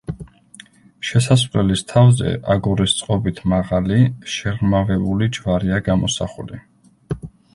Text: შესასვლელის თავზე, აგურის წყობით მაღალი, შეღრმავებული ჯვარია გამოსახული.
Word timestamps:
შესასვლელის 1.09 1.83
თავზე, 1.91 2.31
აგურის 2.55 2.95
წყობით 3.01 3.41
მაღალი, 3.53 3.99
შეღრმავებული 4.37 5.29
ჯვარია 5.39 5.81
გამოსახული. 5.91 6.61